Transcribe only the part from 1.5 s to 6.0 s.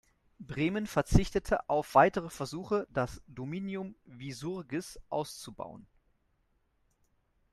auf weitere Versuche, das „Dominium Visurgis“ auszubauen.